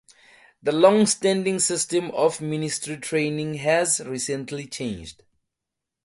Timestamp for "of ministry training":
2.09-3.53